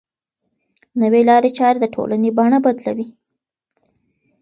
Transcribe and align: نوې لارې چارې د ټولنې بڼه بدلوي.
نوې 1.01 1.21
لارې 1.29 1.49
چارې 1.57 1.77
د 1.81 1.85
ټولنې 1.95 2.29
بڼه 2.37 2.59
بدلوي. 2.65 3.07